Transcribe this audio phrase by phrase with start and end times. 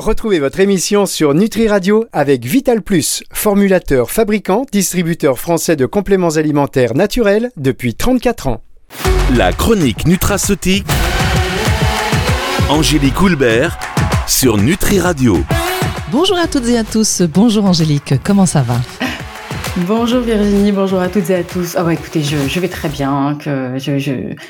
[0.00, 6.36] Retrouvez votre émission sur Nutri Radio avec Vital Plus, formulateur, fabricant, distributeur français de compléments
[6.36, 8.62] alimentaires naturels depuis 34 ans.
[9.36, 10.86] La chronique nutraceutique.
[12.70, 13.78] Angélique Houlbert
[14.26, 15.36] sur Nutri Radio.
[16.10, 17.20] Bonjour à toutes et à tous.
[17.20, 18.76] Bonjour Angélique, comment ça va?
[19.76, 21.76] Bonjour Virginie, bonjour à toutes et à tous.
[21.76, 23.76] Ah bah écoutez, je, vais très bien, hein, que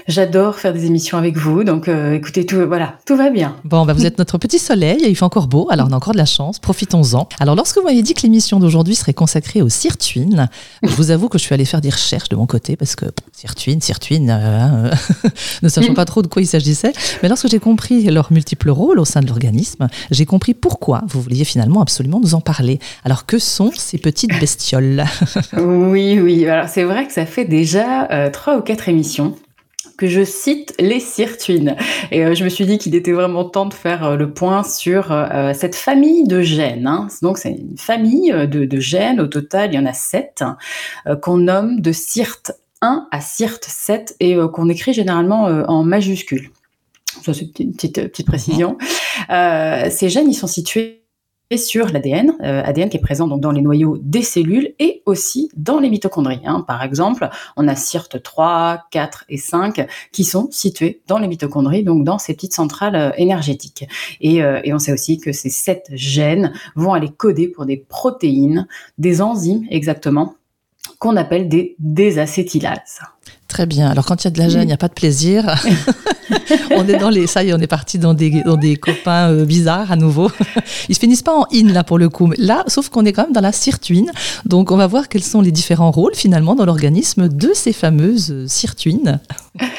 [0.09, 3.55] j'adore faire des émissions avec vous, donc euh, écoutez, tout, voilà, tout va bien.
[3.65, 6.15] Bon, bah vous êtes notre petit soleil, il fait encore beau, alors on a encore
[6.15, 7.29] de la chance, profitons-en.
[7.39, 10.49] Alors lorsque vous m'avez dit que l'émission d'aujourd'hui serait consacrée aux sirtuines,
[10.83, 13.05] je vous avoue que je suis allée faire des recherches de mon côté, parce que
[13.33, 14.91] sirtuines, sirtuines, euh, hein,
[15.63, 18.99] ne sachant pas trop de quoi il s'agissait, mais lorsque j'ai compris leurs multiples rôles
[18.99, 22.79] au sein de l'organisme, j'ai compris pourquoi vous vouliez finalement absolument nous en parler.
[23.05, 25.05] Alors que sont ces petites bestioles?
[25.57, 26.47] oui, oui.
[26.49, 29.37] Alors c'est vrai que ça fait déjà euh, trois ou quatre émissions
[29.97, 31.77] que je cite les sirtuines.
[32.11, 34.63] Et euh, je me suis dit qu'il était vraiment temps de faire euh, le point
[34.65, 35.15] sur
[35.55, 36.87] cette famille de gènes.
[36.87, 37.09] Hein.
[37.23, 40.43] Donc c'est une famille de, gènes, au total il y en a sept,
[41.23, 46.51] qu'on nomme de CIRT 1 à CIRT 7 et qu'on écrit généralement en majuscule.
[47.23, 48.79] Ça c'est une petite, petite précision.
[49.29, 51.00] ces gènes, ils sont situés
[51.59, 55.51] sur l'ADN, euh, ADN qui est présent donc dans les noyaux des cellules et aussi
[55.57, 56.41] dans les mitochondries.
[56.45, 56.65] Hein.
[56.67, 61.83] Par exemple, on a CIRT 3, 4 et 5 qui sont situés dans les mitochondries,
[61.83, 63.89] donc dans ces petites centrales euh, énergétiques.
[64.21, 67.77] Et, euh, et, on sait aussi que ces sept gènes vont aller coder pour des
[67.77, 68.67] protéines,
[68.99, 70.37] des enzymes exactement,
[71.01, 73.01] qu'on appelle des désacétylases.
[73.49, 73.91] Très bien.
[73.91, 75.57] Alors quand il y a de la gêne, il n'y a pas de plaisir.
[76.71, 79.31] on est dans les, ça y est, on est parti dans des, dans des copains
[79.31, 80.31] euh, bizarres à nouveau.
[80.89, 82.31] Ils se finissent pas en in là pour le coup.
[82.37, 84.13] Là, sauf qu'on est quand même dans la sirtuine.
[84.45, 88.47] Donc on va voir quels sont les différents rôles finalement dans l'organisme de ces fameuses
[88.47, 89.21] sirtuines.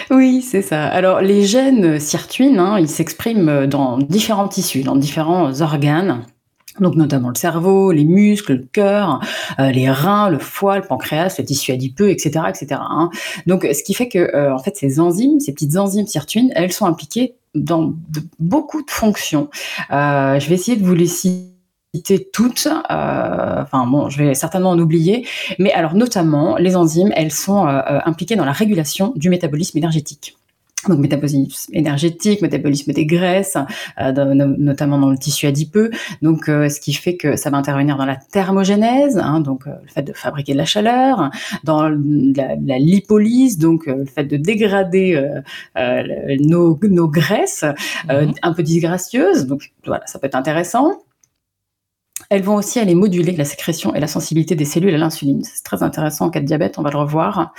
[0.09, 0.87] Oui, c'est ça.
[0.87, 6.23] Alors les gènes sirtuines, hein, ils s'expriment dans différents tissus, dans différents organes
[6.81, 9.21] donc notamment le cerveau, les muscles, le cœur,
[9.59, 12.81] euh, les reins, le foie, le pancréas, le tissu adipeux, etc., etc.
[12.81, 13.09] Hein.
[13.47, 16.71] Donc, ce qui fait que, euh, en fait, ces enzymes, ces petites enzymes sirtuines, elles
[16.71, 17.93] sont impliquées dans
[18.39, 19.49] beaucoup de fonctions.
[19.91, 22.67] Euh, je vais essayer de vous les citer toutes.
[22.89, 25.27] enfin bon, je vais certainement en oublier,
[25.59, 30.37] mais alors notamment les enzymes, elles sont impliquées dans la régulation du métabolisme énergétique
[30.87, 33.57] donc métabolisme énergétique, métabolisme des graisses,
[33.99, 34.11] euh,
[34.57, 35.91] notamment dans le tissu adipeux.
[36.21, 39.71] Donc, euh, ce qui fait que ça va intervenir dans la thermogénèse, hein, donc euh,
[39.81, 41.29] le fait de fabriquer de la chaleur,
[41.63, 45.21] dans la, lipolyse, donc le fait de dégrader
[46.39, 47.63] nos, nos, graisses
[48.07, 49.45] mmh un peu disgracieuses.
[49.45, 51.01] Donc, voilà, ça peut être intéressant.
[52.31, 55.43] Elles vont aussi aller moduler la sécrétion et la sensibilité des cellules à l'insuline.
[55.43, 57.53] C'est très intéressant en cas de diabète, on va le revoir.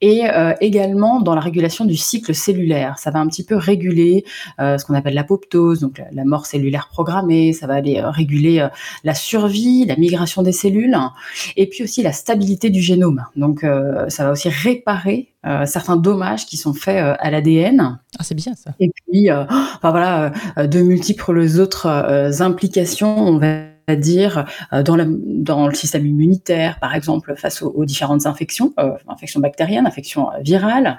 [0.00, 2.98] Et euh, également dans la régulation du cycle cellulaire.
[2.98, 4.24] Ça va un petit peu réguler
[4.58, 7.52] euh, ce qu'on appelle l'apoptose, donc la, mort cellulaire programmée.
[7.52, 8.66] Ça va aller euh, réguler
[9.04, 10.98] la survie, la migration des cellules,
[11.56, 13.24] et puis aussi la stabilité du génome.
[13.36, 13.64] Donc
[14.08, 15.28] ça va aussi réparer
[15.66, 18.00] certains dommages qui sont faits à l'ADN.
[18.18, 18.72] Ah, c'est bien ça.
[18.80, 21.86] Et puis, enfin voilà, de multiples autres
[22.40, 23.16] implications.
[23.18, 28.74] On va dire euh, dans, dans le système immunitaire, par exemple, face aux, différentes infections,
[28.80, 30.98] euh, infections bactériennes, infections euh, virales,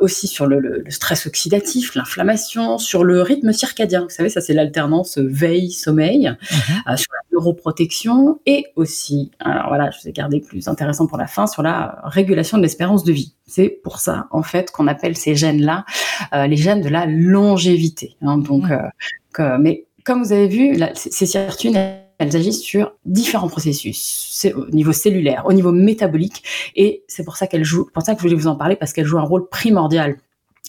[0.00, 4.02] aussi sur le, stress oxydatif, l'inflammation, sur le rythme circadien.
[4.02, 6.96] Vous savez, ça c'est l'alternance veille-sommeil, mhm.
[6.96, 11.26] sur la neuroprotection et aussi, alors voilà, je vous ai gardé plus intéressant pour la
[11.26, 13.34] fin, sur la régulation de l'espérance de vie.
[13.46, 15.84] C'est pour ça, en fait, qu'on appelle ces gènes-là
[16.32, 18.16] les gènes de la longévité.
[18.22, 18.38] Hein.
[18.38, 19.58] donc, mhm.
[19.60, 21.76] mais comme vous avez vu, ces sirtuines,
[22.18, 26.44] elles agissent sur différents processus, au niveau cellulaire, au niveau métabolique,
[26.76, 28.92] et c'est pour ça qu'elles jouent, pour ça que je voulais vous en parler, parce
[28.92, 30.16] qu'elles jouent un rôle primordial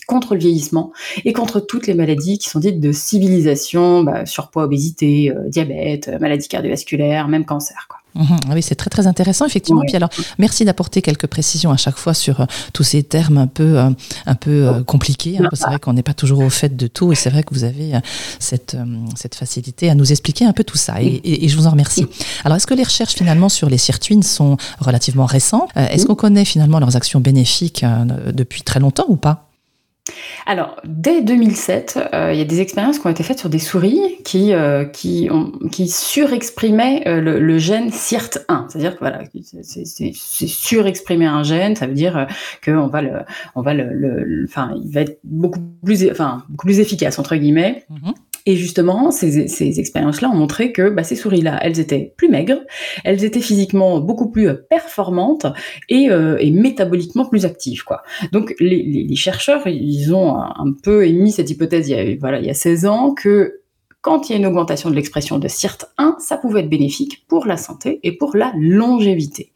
[0.07, 0.91] contre le vieillissement
[1.23, 6.07] et contre toutes les maladies qui sont dites de civilisation, bah, surpoids, obésité, euh, diabète,
[6.07, 7.87] euh, maladies cardiovasculaires, même cancer.
[8.15, 8.37] Mhm.
[8.49, 9.81] Ah oui, c'est très très intéressant effectivement.
[9.85, 13.47] Puis alors, merci d'apporter quelques précisions à chaque fois sur euh, tous ces termes un
[13.47, 15.37] peu un peu compliqués.
[15.39, 17.53] Hein, c'est vrai qu'on n'est pas toujours au fait de tout, et c'est vrai que
[17.53, 17.93] vous avez
[18.39, 18.75] cette
[19.15, 21.01] cette facilité à nous expliquer un peu tout ça.
[21.01, 22.05] Et, et, je vous en remercie.
[22.43, 25.69] Alors, est-ce que les recherches finalement sur les sirtuines sont relativement récentes?
[25.75, 27.85] Est-ce qu'on connaît finalement leurs actions bénéfiques
[28.33, 29.46] depuis très longtemps ou pas?
[30.45, 33.59] Alors, dès 2007, euh, il y a des expériences qui ont été faites sur des
[33.59, 35.29] souris qui, euh, qui,
[35.87, 38.69] surexprimaient euh, le, gène CIRT1.
[38.69, 39.21] C'est-à-dire que voilà,
[39.61, 42.27] c'est surexprimer un gène, ça veut dire
[42.63, 43.11] qu'on va le,
[43.55, 46.05] on va le, enfin, il va être beaucoup plus,
[46.49, 47.85] beaucoup plus efficace entre guillemets.
[47.91, 48.13] Mm-hmm.
[48.47, 52.61] Et justement, ces, ces expériences-là ont montré que bah, ces souris-là, elles étaient plus maigres,
[53.03, 55.45] elles étaient physiquement beaucoup plus euh, performantes
[55.89, 57.83] et, euh, et métaboliquement plus actives.
[57.83, 58.03] Quoi.
[58.31, 62.39] Donc les, les, chercheurs, ils ont un peu émis cette hypothèse il y a, voilà,
[62.39, 63.59] il y a 16 ans que
[64.01, 67.45] quand il y a une augmentation de l'expression de CIRT1, ça pouvait être bénéfique pour
[67.45, 69.51] la santé et pour la longévité.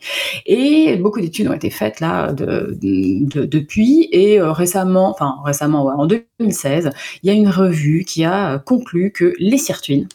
[0.46, 6.90] Et beaucoup d'études ont été faites là depuis et euh, récemment, enfin récemment, en 2016,
[7.24, 10.08] il y a une revue qui a conclu que les sirtuines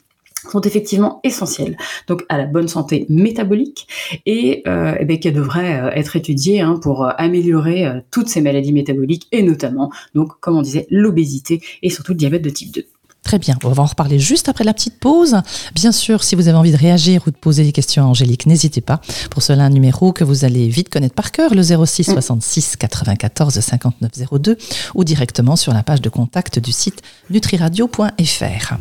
[0.51, 1.77] sont effectivement essentielles
[2.07, 3.89] donc à la bonne santé métabolique
[4.27, 8.73] et, euh, ben, qu'elles devraient euh, être étudiées hein, pour euh, améliorer toutes ces maladies
[8.73, 12.87] métaboliques et notamment donc comme on disait l'obésité et surtout le diabète de type 2.
[13.27, 15.35] Très bien, on va en reparler juste après la petite pause.
[15.75, 18.47] Bien sûr, si vous avez envie de réagir ou de poser des questions à Angélique,
[18.47, 19.01] n'hésitez pas.
[19.33, 23.59] Pour cela, un numéro que vous allez vite connaître par cœur, le 06 66 94
[23.59, 24.57] 59 02
[24.95, 28.75] ou directement sur la page de contact du site nutriradio.fr.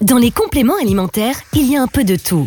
[0.00, 2.46] Dans les compléments alimentaires, il y a un peu de tout.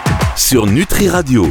[0.35, 1.47] sur Nutri Radio.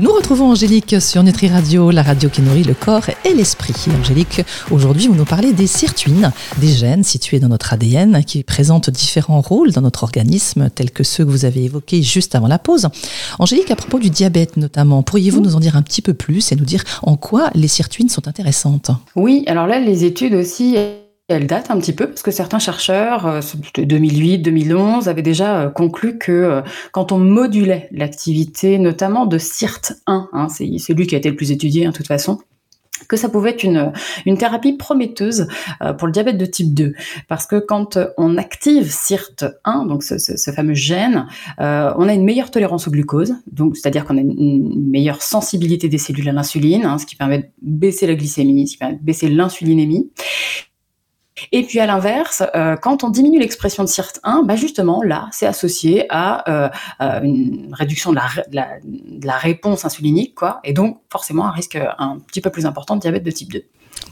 [0.00, 3.74] Nous retrouvons Angélique sur Nutri Radio, la radio qui nourrit le corps et l'esprit.
[3.98, 8.90] Angélique, aujourd'hui, vous nous parlez des sirtuines, des gènes situés dans notre ADN qui présentent
[8.90, 12.58] différents rôles dans notre organisme, tels que ceux que vous avez évoqués juste avant la
[12.58, 12.88] pause.
[13.38, 16.56] Angélique, à propos du diabète notamment, pourriez-vous nous en dire un petit peu plus et
[16.56, 18.90] nous dire en quoi les sirtuines sont intéressantes?
[19.16, 20.76] Oui, alors là, les études aussi
[21.30, 23.40] elle date un petit peu parce que certains chercheurs,
[23.76, 26.62] 2008, euh, 2011, avaient déjà euh, conclu que euh,
[26.92, 29.94] quand on modulait l'activité, notamment de CIRT1,
[30.32, 32.38] hein, c'est lui qui a été le plus étudié en hein, toute façon,
[33.08, 33.92] que ça pouvait être une,
[34.26, 35.48] une thérapie prometteuse
[35.96, 36.92] pour le diabète de type 2.
[37.28, 41.26] Parce que quand on active CIRT1, donc ce, fameux gène,
[41.58, 41.62] on
[42.08, 43.34] a une meilleure tolérance au glucose,
[43.72, 47.48] c'est-à-dire qu'on a une, meilleure sensibilité des cellules à l'insuline, hein, ce qui permet de
[47.62, 50.10] baisser la glycémie, ce qui permet de baisser l'insulinémie.
[51.52, 55.46] Et puis à l'inverse, euh, quand on diminue l'expression de CIRT1, bah justement là, c'est
[55.46, 58.18] associé à euh, une réduction de
[58.52, 63.00] la, réponse insulinique, quoi, et donc forcément un risque un petit peu plus important de
[63.00, 63.62] diabète de type 2.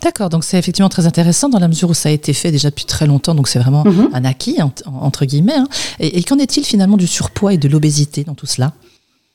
[0.02, 2.70] D'accord, donc c'est effectivement très intéressant dans la mesure où ça a été fait déjà
[2.70, 4.10] depuis très longtemps, donc c'est vraiment mhm.
[4.12, 5.56] un acquis, entre guillemets.
[5.56, 5.68] Hein.
[5.98, 8.72] Et, qu'en est-il finalement du surpoids et de l'obésité dans tout cela?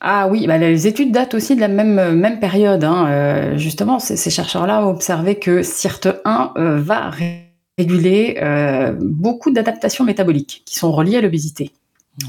[0.00, 2.84] Ah oui, bah les études datent aussi de la même, même période.
[2.84, 3.06] Hein.
[3.08, 7.10] Euh, justement, ces, chercheurs-là ont observé que CIRT1 va
[7.78, 11.72] réguler euh, beaucoup d'adaptations métaboliques qui sont reliées à l'obésité.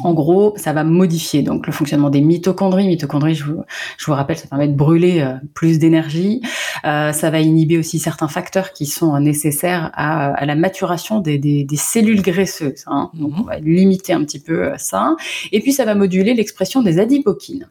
[0.03, 2.88] En gros, ça va modifier donc le fonctionnement des mitochondries.
[2.88, 3.62] Mitochondries, je vous,
[4.00, 6.42] je vous rappelle, ça permet de brûler euh, plus d'énergie.
[6.86, 11.38] Euh, ça va inhiber aussi certains facteurs qui sont nécessaires à, à la maturation des,
[11.38, 12.83] des, des cellules graisseuses.
[12.88, 13.12] Hein.
[13.13, 13.41] Donc, mhm.
[13.41, 15.15] on va limiter un petit peu ça.
[15.51, 17.69] Et puis, ça va moduler l'expression des adipokines.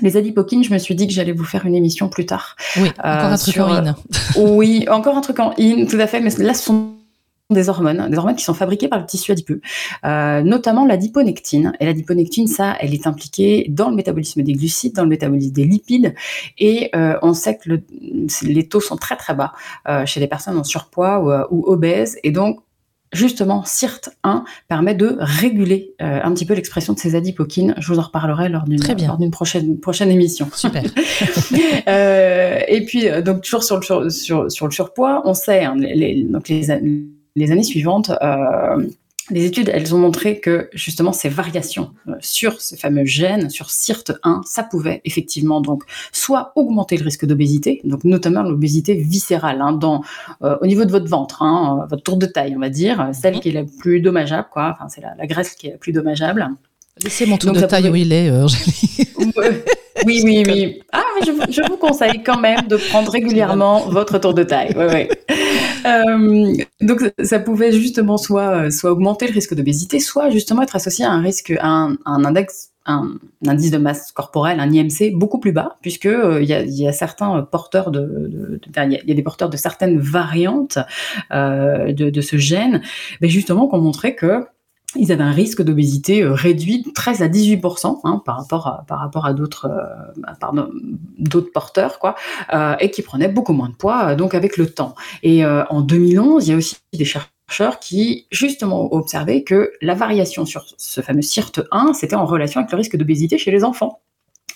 [0.00, 2.56] Les adipokines, je me suis dit que j'allais vous faire une émission plus tard.
[2.78, 3.96] Oui, encore un truc en in.
[4.38, 6.20] oui, encore un truc en in, tout à fait.
[6.20, 6.92] Mais là, ce sont
[7.52, 9.60] des hormones, des hormones qui sont fabriquées par le tissu adipeux,
[10.04, 11.72] euh, notamment la diponectine.
[11.80, 15.52] Et la diponectine, ça, elle est impliquée dans le métabolisme des glucides, dans le métabolisme
[15.52, 16.14] des lipides.
[16.58, 17.80] Et euh, on sait que
[18.42, 19.52] les taux sont très très bas
[19.88, 22.18] euh, chez les personnes en surpoids ou, obèses.
[22.24, 22.60] Et donc,
[23.12, 27.74] justement, CIRT1 permet de réguler un petit peu l'expression de ces adipokines.
[27.78, 30.48] Je vous en reparlerai lors d'une prochaine, prochaine émission.
[30.54, 30.82] Super.
[31.86, 36.48] et puis, donc toujours sur le, sur, sur le surpoids, on sait, hein, les, donc
[36.48, 36.70] les,
[37.36, 38.86] les années suivantes, euh,
[39.30, 43.66] les études, elles ont montré que justement ces variations euh, sur ce fameux gène, sur
[43.68, 49.72] CIRT1, ça pouvait effectivement donc soit augmenter le risque d'obésité, donc notamment l'obésité viscérale, hein,
[49.72, 50.02] dans,
[50.42, 53.40] euh, au niveau de votre ventre, hein, votre tour de taille, on va dire, celle
[53.40, 54.74] qui est la plus dommageable, quoi.
[54.74, 56.48] Enfin, c'est la, graisse qui est la plus dommageable.
[57.02, 58.30] Laissez mon tour de taille où il est,
[60.04, 60.82] Oui, oui, oui.
[60.92, 64.74] Ah, je, je, vous conseille quand même de prendre régulièrement votre tour de taille.
[64.76, 65.08] Oui, oui.
[65.84, 71.04] Euh, donc ça pouvait justement soit, soit augmenter le risque d'obésité, soit justement être associé
[71.04, 75.52] à un risque, à un, index un, indice de masse corporelle, un IMC beaucoup plus
[75.52, 79.56] bas, puisque euh, il y, a, certains porteurs de, il y, a des porteurs de
[79.56, 80.78] certaines variantes
[81.32, 82.82] euh, de, ce gène,
[83.20, 84.44] mais justement qu'on montrait que
[84.96, 87.64] ils avaient un risque d'obésité euh, réduit de 13 à 18
[88.04, 92.14] hein, par rapport à, par rapport à d'autres euh, porteurs quoi
[92.52, 94.94] euh, et qui prenaient beaucoup moins de poids donc avec le temps.
[95.22, 100.46] Et en 2011, il y a aussi des chercheurs qui justement observaient que la variation
[100.46, 104.00] sur ce fameux CIRT1, c'était en relation avec le risque d'obésité chez les enfants.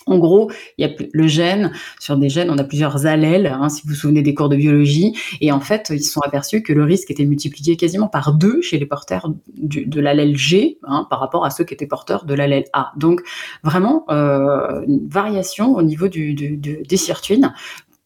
[0.07, 3.69] En gros, il y a le gène, sur des gènes, on a plusieurs allèles, hein,
[3.69, 6.63] si vous vous souvenez des cours de biologie, et en fait, ils se sont aperçus
[6.63, 11.07] que le risque était multiplié quasiment par deux chez les porteurs de l'allèle G hein,
[11.11, 12.93] par rapport à ceux qui étaient porteurs de l'allèle A.
[12.97, 13.21] Donc,
[13.65, 17.53] vraiment, euh, une variation au niveau des sirtuines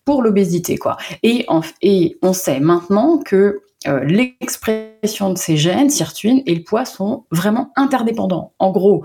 [0.07, 0.78] pour l'obésité,
[1.23, 7.25] et on sait maintenant que euh, l'expression de ces gènes, sirtuines, et le poids sont
[7.30, 8.52] vraiment interdépendants.
[8.59, 9.04] En gros,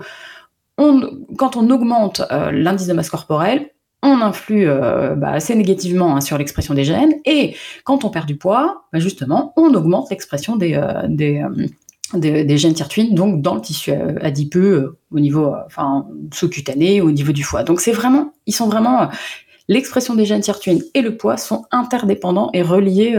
[0.76, 3.70] quand on augmente euh, l'indice de masse corporelle,
[4.02, 8.26] on influe euh, bah, assez négativement hein, sur l'expression des gènes, et quand on perd
[8.26, 13.90] du poids, bah, justement, on augmente l'expression des, euh, gènes sirtuines, donc dans le tissu
[14.20, 15.54] adipeux, au niveau
[16.32, 17.62] sous-cutané, au niveau du foie.
[17.64, 19.08] Donc c'est vraiment, ils sont vraiment
[19.68, 23.16] l'expression des gènes sirtuines et le poids sont interdépendants et reliés,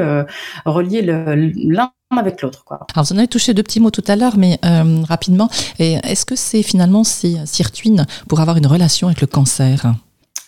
[0.66, 2.64] reliés l'un avec l'autre.
[2.70, 5.50] Alors, vous en avez touché deux petits mots tout à l'heure, mais euh, rapidement.
[5.80, 9.94] Est-ce que c'est finalement ces sirtuines pour avoir une relation avec le cancer?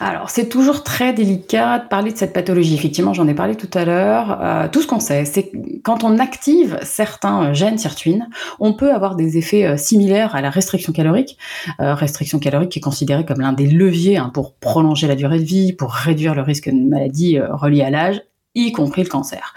[0.02, 2.74] Alors, c'est toujours très délicat de parler de cette pathologie.
[2.74, 4.40] Effectivement, j'en ai parlé tout à l'heure.
[4.42, 8.30] Euh, tout ce qu'on sait, c'est que quand on active certains gènes sirtuines,
[8.62, 11.38] on peut avoir des effets euh, similaires à la restriction calorique.
[11.80, 15.44] restriction calorique qui est considérée comme l'un des leviers hein, pour prolonger la durée de
[15.44, 18.22] vie, pour réduire le risque de maladie reliée à l'âge,
[18.56, 19.54] y compris le cancer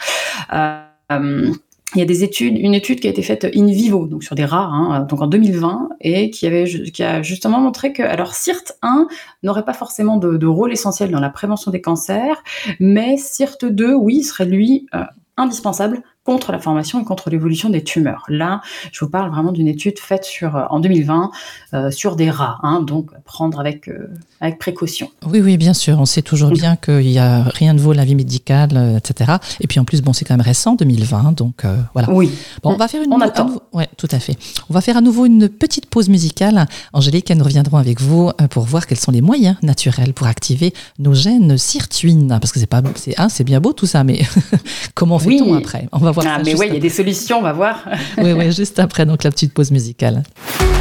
[1.95, 4.35] il y a des études, une étude qui a été faite in vivo, donc sur
[4.35, 8.33] des rats, hein, donc en 2020, et qui avait, qui a justement montré que, alors
[8.33, 9.07] CIRT1
[9.43, 12.43] n'aurait pas forcément de, rôle essentiel dans la prévention des cancers,
[12.81, 15.05] mais CIRT2, oui, serait lui euh,
[15.37, 18.25] indispensable contre la formation et contre l'évolution des tumeurs.
[18.29, 18.61] Là,
[18.93, 21.31] je vous parle vraiment d'une étude faite sur, euh, en 2020
[21.75, 24.09] euh, sur des rats, hein, donc prendre avec, euh,
[24.41, 25.11] avec précaution.
[25.27, 25.99] Oui, oui, bien sûr.
[25.99, 29.33] On sait toujours bien qu'il n'y a rien de vaut la vie médicale, etc.
[29.61, 32.11] Et puis en plus, bon, c'est quand même récent, 2020, donc voilà.
[32.11, 32.31] Oui.
[32.63, 33.13] Bon, on va faire une.
[33.13, 33.63] On attend.
[33.73, 34.37] Ouais, tout à fait.
[34.71, 36.67] On va faire à nouveau une petite pause musicale.
[36.93, 41.15] Angélique, nous reviendrons avec vous pour voir quels sont les moyens naturels pour activer nos
[41.15, 44.21] gènes sirtuines, parce que c'est pas, c'est, hein, c'est bien beau tout ça, mais
[44.95, 45.89] comment fait-on après?
[45.93, 47.85] On va ah, mais oui, il y a des solutions, on va voir.
[48.19, 50.23] oui, oui, juste après, donc la petite pause musicale.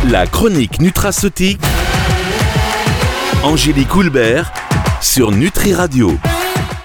[0.09, 1.61] La chronique nutraceutique.
[3.43, 4.51] Angélique Houlbert
[5.01, 6.17] sur Nutri Radio.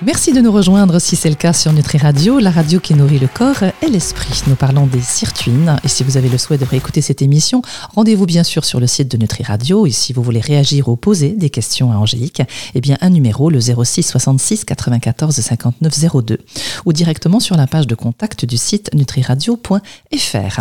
[0.06, 3.18] Merci de nous rejoindre si c'est le cas sur Nutri Radio, la radio qui nourrit
[3.18, 4.40] le corps et l'esprit.
[4.46, 7.60] Nous parlons des sirtuines et si vous avez le souhait de réécouter cette émission,
[7.96, 10.94] rendez-vous bien sûr sur le site de Nutri Radio et si vous voulez réagir ou
[10.94, 12.40] poser des questions à Angélique,
[12.76, 16.38] eh bien un numéro le 06 66 94 59 02
[16.84, 20.60] ou directement sur la page de contact du site nutriradio.fr.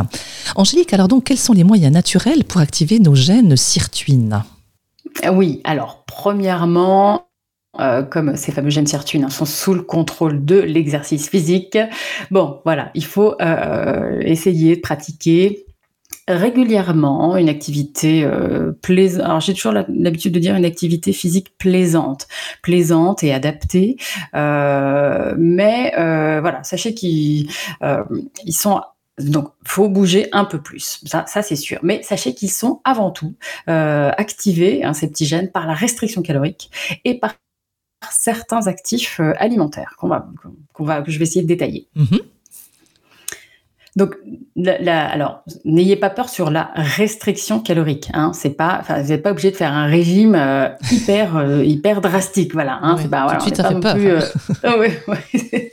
[0.55, 4.43] Angélique, alors donc quels sont les moyens naturels pour activer nos gènes sirtuines?
[5.31, 7.24] Oui, alors premièrement,
[7.79, 11.77] euh, comme ces fameux gènes sirtuines hein, sont sous le contrôle de l'exercice physique.
[12.31, 15.65] Bon, voilà, il faut euh, essayer de pratiquer
[16.27, 19.25] régulièrement une activité euh, plaisante.
[19.25, 22.27] Alors j'ai toujours l'habitude de dire une activité physique plaisante,
[22.63, 23.97] plaisante et adaptée.
[24.33, 27.49] mais voilà, sachez qu'ils
[27.81, 28.81] ils sont
[29.17, 31.79] donc, faut bouger un peu plus, ça, ça c'est sûr.
[31.83, 33.35] Mais sachez qu'ils sont avant tout
[33.67, 36.69] activés, hein, ces petits gènes, par la restriction calorique
[37.05, 37.35] et par
[38.11, 40.27] certains actifs euh, alimentaires qu'on va,
[40.73, 41.87] qu'on que je vais essayer de détailler.
[41.95, 42.19] Mhm.
[43.95, 44.15] Donc,
[44.57, 48.09] la, alors, n'ayez pas peur sur la restriction calorique.
[48.13, 48.31] Hein.
[48.33, 52.53] C'est pas, vous n'êtes pas obligé de faire un régime euh, hyper, euh, hyper drastique.
[52.53, 52.79] Voilà.
[52.81, 52.97] Hein.
[53.01, 53.95] c'est pas, voilà, tout de suite, ça fait peur.
[53.95, 55.71] Plus, oh, ouais, ouais,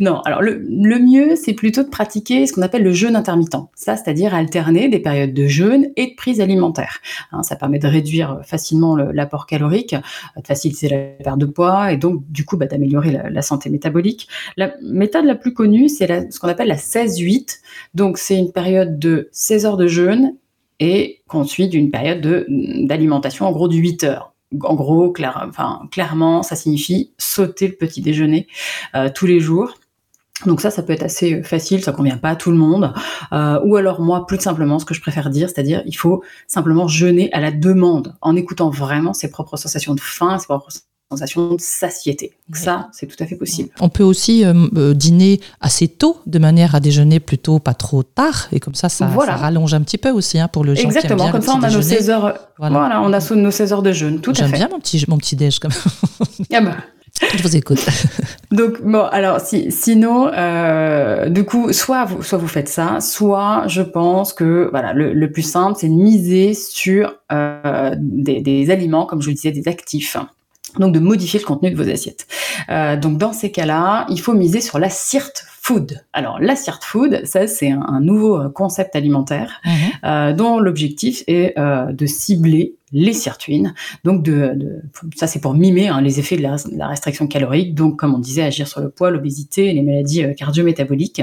[0.00, 3.56] non, alors le, le mieux, c'est plutôt de pratiquer ce qu'on appelle le jeûne intermittent.
[3.74, 6.98] Ça, c'est-à-dire alterner des périodes de jeûne et de prise alimentaire.
[7.32, 9.94] Hein, ça permet de réduire facilement l'apport calorique,
[10.36, 13.70] de faciliter la perte de poids et donc, du coup, bah, d'améliorer la, la, santé
[13.70, 14.28] métabolique.
[14.56, 17.39] La méthode la plus connue, c'est ce qu'on appelle la 16-8
[17.94, 20.34] donc c'est une période de 16 heures de jeûne
[20.80, 24.32] et qu'on suit d'une période d'alimentation en gros de 8 heures.
[24.62, 28.48] En gros, clairement, ça signifie sauter le petit déjeuner
[28.96, 29.74] euh, tous les jours.
[30.46, 32.92] Donc ça, ça peut être assez facile, ça convient pas à tout le monde.
[33.32, 36.88] Euh, ou alors moi, plus simplement, ce que je préfère dire, c'est-à-dire il faut simplement
[36.88, 40.70] jeûner à la demande, en écoutant vraiment ses propres sensations de faim, ses propres
[41.10, 42.32] sensation de satiété.
[42.52, 43.70] ça, c'est tout à fait possible.
[43.80, 48.04] On peut aussi euh, euh, dîner assez tôt, de manière à déjeuner plutôt pas trop
[48.04, 51.26] tard, et comme ça, ça, rallonge un petit peu aussi hein, pour le gens Exactement,
[51.26, 52.38] qui comme ça, on a nos 16 heures.
[52.58, 53.02] Voilà.
[53.02, 54.40] on a nos 16 heures de jeûne, tout à fait.
[54.42, 55.72] J'aime bien mon petit, mon petit déj, comme.
[56.52, 56.76] ah bah.
[57.36, 57.84] Je vous écoute.
[58.52, 63.64] Donc bon, alors si, sinon, euh, du coup, soit vous, soit vous faites ça, soit
[63.66, 69.06] je pense que voilà, le, le plus simple, c'est de miser sur des, des, aliments,
[69.06, 70.16] comme je vous disais, des actifs
[70.78, 72.26] donc de modifier le contenu de vos assiettes.
[72.68, 76.04] Euh, donc dans ces cas-là, il faut miser sur la CIRT food.
[76.12, 80.34] Alors la CIRT food, ça c'est un, nouveau concept alimentaire mhm.
[80.34, 83.74] dont l'objectif est de cibler les sirtuines.
[84.04, 84.82] Donc, de,
[85.16, 87.74] ça, c'est pour mimer hein, les effets de la, restriction calorique.
[87.74, 91.22] Donc, comme on disait, agir sur le poids, l'obésité, les maladies euh, cardio-métaboliques.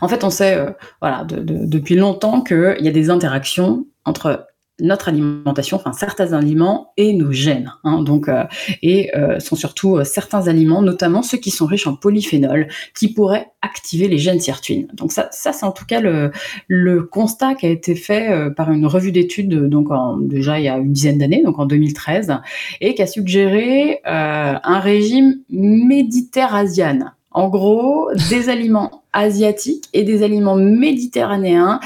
[0.00, 0.70] En fait, on sait, euh,
[1.00, 4.46] voilà, depuis longtemps qu'il y a des interactions entre
[4.82, 7.72] notre alimentation, enfin certains aliments et nos gènes.
[7.84, 8.44] Hein, donc, euh,
[8.82, 13.12] et euh, sont surtout euh, certains aliments, notamment ceux qui sont riches en polyphénol, qui
[13.12, 14.88] pourraient activer les gènes sirtuines.
[14.92, 16.32] Donc ça, ça c'est en tout cas le,
[16.66, 20.68] le constat qui a été fait par une revue d'études, donc en, déjà il y
[20.68, 22.38] a une dizaine d'années, donc en 2013,
[22.80, 30.56] et qui a suggéré un régime méditerranéen en gros, des aliments asiatiques et des aliments
[30.56, 31.80] méditerranéens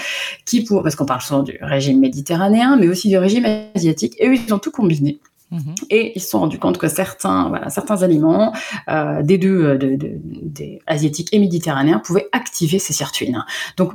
[0.44, 4.28] qui pour parce qu'on parle souvent du régime méditerranéen mais aussi du régime asiatique et
[4.28, 5.18] eux ils ont tout combiné
[5.52, 5.74] Mhm.
[5.90, 8.52] Et ils se sont rendus compte que certains, certains aliments,
[8.88, 13.44] euh, des deux, euh, de, de, des asiatiques et méditerranéens, pouvaient activer ces sirtuines.
[13.76, 13.92] Donc,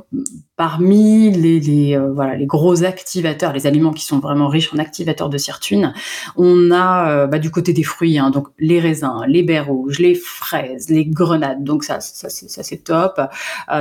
[0.56, 5.28] parmi les, euh, voilà, les gros activateurs, les aliments qui sont vraiment riches en activateurs
[5.28, 5.92] de sirtuines,
[6.36, 10.14] on a bah, du côté des fruits, hein, donc les raisins, les baies rouges, les
[10.14, 11.62] fraises, les grenades.
[11.64, 13.20] Donc ça, ça c'est top.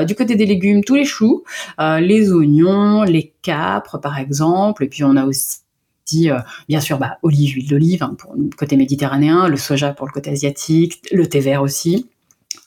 [0.05, 1.43] du côté des légumes, tous les choux,
[1.79, 4.83] les oignons, les capres, par exemple.
[4.83, 5.59] Et puis on a aussi
[6.29, 10.07] euh, bien sûr, bah, olive, huile d'olive hein, pour le côté méditerranéen, le soja pour
[10.07, 12.09] le côté asiatique, le thé vert aussi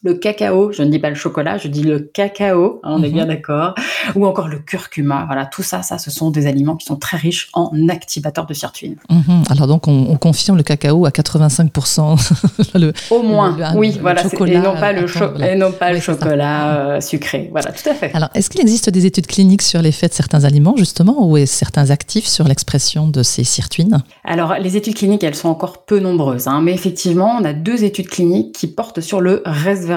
[0.05, 3.09] le cacao, je ne dis pas le chocolat, je dis le cacao, hein, on est
[3.09, 3.31] bien mhm.
[3.31, 3.75] d'accord,
[4.15, 5.25] ou encore le curcuma.
[5.27, 8.53] Voilà, tout ça, ça, ce sont des aliments qui sont très riches en activateurs de
[8.53, 8.97] sirtuine.
[9.09, 9.45] Mhm.
[9.49, 12.75] Alors donc, on, confirme le cacao à 85%.
[12.79, 15.07] le, Au moins, oui, voilà, chocolat, et non pas le,
[15.43, 17.49] et non pas le chocolat euh, sucré.
[17.51, 18.11] Voilà, tout à fait.
[18.15, 21.91] Alors, est-ce qu'il existe des études cliniques sur l'effet de certains aliments, justement, ou certains
[21.91, 24.03] actifs sur l'expression de ces sirtuines?
[24.25, 27.85] Alors, les études cliniques, elles sont encore peu nombreuses, hein, mais effectivement, on a deux
[27.85, 29.94] études cliniques qui portent sur le resveratrol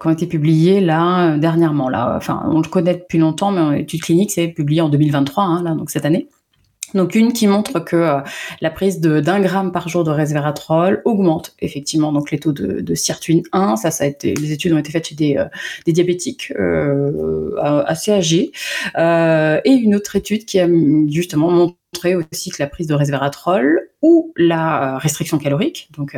[0.00, 1.88] qui ont été publiés là euh, dernièrement.
[1.88, 5.44] Là, enfin, on le connaît depuis longtemps, mais en étude clinique, c'est publié en 2023,
[5.44, 6.28] hein, là, donc cette année.
[6.94, 8.18] Donc une qui montre que euh,
[8.60, 12.94] la prise d'un gramme par jour de resveratrol augmente effectivement donc les taux de, de
[12.96, 13.76] sirtuine 1.
[13.76, 15.44] Ça, ça a été, les études ont été faites chez des, euh,
[15.86, 16.52] diabétiques
[17.86, 18.50] assez âgés.
[18.96, 20.68] et une autre étude qui a
[21.08, 26.16] justement montré aussi que la prise de resveratrol ou la restriction calorique, donc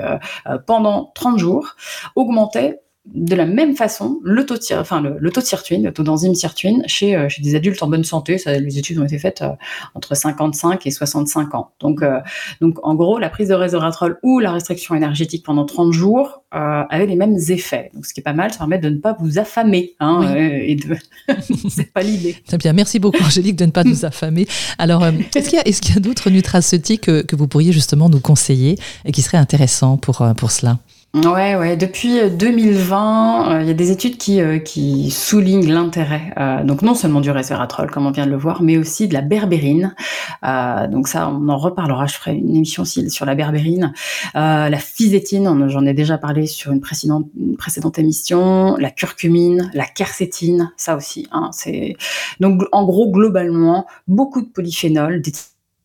[0.66, 1.76] pendant 30 jours,
[2.16, 6.04] augmentait de la même façon, le taux de, enfin, le, taux de sirtuine, le taux
[6.04, 9.18] d'enzyme sirtuine chez, euh, chez des adultes en bonne santé, ça, les études ont été
[9.18, 9.50] faites euh,
[9.94, 11.72] entre 55 et 65 ans.
[11.80, 12.20] Donc, euh,
[12.60, 17.06] donc, en gros, la prise de resveratrol ou la restriction énergétique pendant 30 jours avait
[17.06, 17.90] les mêmes effets.
[17.94, 19.94] Donc, ce qui est pas mal, ça permet de ne pas vous affamer.
[20.00, 20.96] Hein, et de...
[21.70, 22.36] c'est pas l'idée.
[22.46, 24.46] Très bien, merci beaucoup Angélique de ne pas nous affamer.
[24.78, 27.72] Alors, est-ce qu'il y a, est qu'il y a d'autres nutraceutiques que, que, vous pourriez
[27.72, 30.78] justement nous conseiller et qui seraient intéressants pour, pour cela?
[31.14, 31.76] Ouais, ouais.
[31.76, 36.32] Depuis 2020, euh, euh, il y a des études qui, euh, qui soulignent l'intérêt,
[36.64, 39.20] donc non seulement du resveratrol, comme on vient de le voir, mais aussi de la
[39.20, 39.94] berbérine.
[40.42, 42.06] donc ça, on en reparlera.
[42.06, 43.92] Je ferai une émission aussi sur la berbérine,
[44.34, 45.68] la physétine.
[45.68, 48.76] J'en ai déjà parlé sur une précédente, une précédente émission.
[48.78, 51.28] La curcumine, la quercétine, ça aussi.
[51.30, 51.96] Hein, c'est
[52.40, 55.20] donc en gros globalement beaucoup de polyphénols,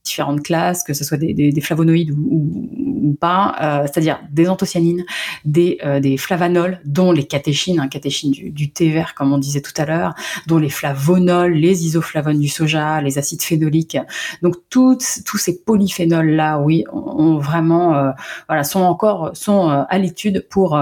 [0.08, 5.06] différentes classes, que ce soit des, flavonoïdes ou, pas, euh, c'est-à-dire des anthocyanines,
[5.46, 9.62] des, euh, des, flavanols, dont les catéchines, hein, catéchines du, thé vert, comme on disait
[9.62, 10.14] tout à l'heure,
[10.46, 13.98] dont les flavonols, les isoflavones du soja, les acides phénoliques.
[14.42, 18.12] Donc tous ces polyphénols-là, oui, ont, vraiment, euh,
[18.48, 20.78] voilà, sont encore sont à l'étude pour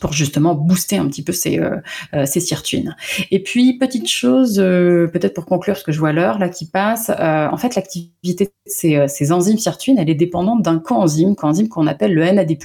[0.00, 1.76] pour justement booster un petit peu ces, euh,
[2.14, 2.96] euh, sirtuines.
[3.30, 6.66] Et puis, petite chose, euh, peut-être pour conclure, parce que je vois l'heure là qui
[6.66, 11.86] passe, en fait, l'activité de ces, enzymes sirtuines, elle est dépendante d'un coenzyme, coenzyme qu'on
[11.86, 12.56] appelle le NAD+.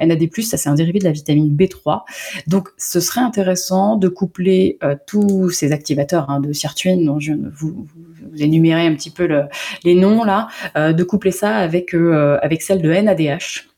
[0.00, 2.02] NAD+, ça c'est un dérivé de la vitamine B3.
[2.46, 7.86] Donc, ce serait intéressant de coupler tous ces activateurs hein, de sirtuines, dont je vous,
[8.32, 9.44] vous énumérer un petit peu le,
[9.84, 13.68] les noms là, de coupler ça avec, avec celle de NADH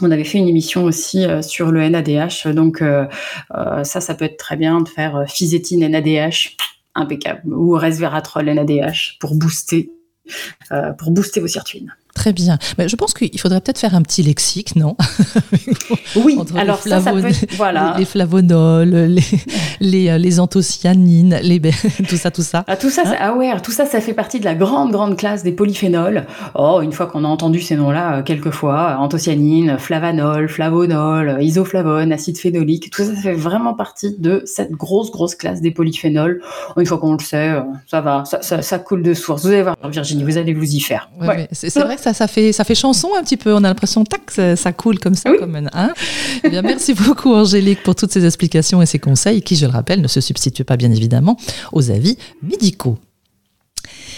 [0.00, 3.06] on avait fait une émission aussi euh, sur le NADH, donc euh,
[3.54, 6.56] euh, ça, ça peut être très bien de faire physétine NADH,
[6.94, 9.90] impeccable, ou resveratrol NADH pour booster,
[10.98, 11.94] pour booster vos sirtuines.
[12.14, 12.58] Très bien.
[12.76, 14.96] Mais je pense qu'il faudrait peut-être faire un petit lexique, non?
[16.16, 17.22] Oui, alors ça, ça peut
[17.56, 17.94] voilà.
[17.98, 19.22] les, flavonols, les,
[19.80, 21.60] les, euh, les, anthocyanines, les,
[22.08, 22.64] tout ça, tout ça.
[22.66, 23.14] Ah, tout ça, hein?
[23.18, 26.26] ah ouais, tout ça, ça fait partie de la grande, grande classe des polyphénols.
[26.54, 32.12] Oh, une fois qu'on a entendu ces noms-là euh, quelques fois, anthocyanines, flavanol, flavonol, isoflavone,
[32.12, 36.42] acide phénolique, tout ça, ça fait vraiment partie de cette grosse, grosse classe des polyphénols.
[36.76, 39.42] Une fois qu'on le sait, euh, ça va, ça, ça, coule de source.
[39.42, 41.10] Vous allez voir, Virginie, vous allez vous y faire.
[41.20, 43.54] Ouais, C'est vrai ça, ça, fait, ça fait chanson un petit peu.
[43.54, 45.30] On a l'impression, tac, ça, ça, coule comme ça.
[45.30, 45.38] Oui.
[45.38, 45.92] Comme un, hein
[46.44, 49.72] eh bien, merci beaucoup, Angélique, pour toutes ces explications et ces conseils qui, je le
[49.72, 51.36] rappelle, ne se substituent pas, bien évidemment,
[51.72, 52.98] aux avis médicaux.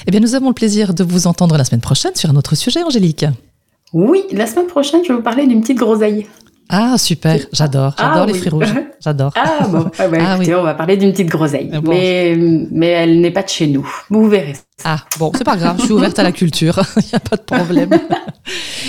[0.07, 2.55] Eh bien, nous avons le plaisir de vous entendre la semaine prochaine sur un autre
[2.55, 3.27] sujet, Angélique.
[3.93, 6.27] Oui, la semaine prochaine, je vais vous parler d'une petite groseille.
[6.71, 8.39] Ah, super, j'adore, j'adore Ah, les oui.
[8.39, 8.75] fruits rouges,
[9.05, 9.33] j'adore.
[9.37, 10.61] Ah bon, ah bah, Ah, écoutez, oui.
[10.61, 11.71] on va parler d'une petite groseille.
[11.73, 11.91] Ah bon.
[11.91, 12.35] Mais,
[12.71, 13.87] mais elle n'est pas de chez nous.
[14.11, 14.55] Vous verrez.
[14.83, 17.37] Ah, bon, c'est pas grave, je suis ouverte à la culture, il n'y a pas
[17.37, 17.91] de problème.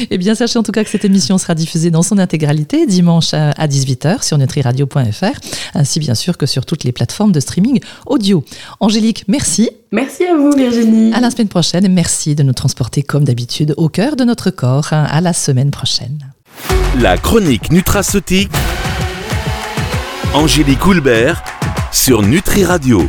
[0.10, 3.34] eh bien, sachez en tout cas que cette émission sera diffusée dans son intégralité dimanche
[3.34, 5.40] à à 18h sur nutriradio.fr,
[5.76, 8.44] ainsi bien sûr que sur toutes les plateformes de streaming audio.
[8.80, 9.70] Angélique, merci.
[9.92, 11.14] Merci à vous, Virginie.
[11.14, 14.50] À la semaine prochaine et merci de nous transporter comme d'habitude au cœur de notre
[14.50, 14.92] corps.
[14.92, 16.35] À la semaine prochaine.
[17.00, 18.52] La chronique nutraceutique.
[20.34, 21.44] Angélique Houlbert
[21.92, 23.02] sur Nutri Radio.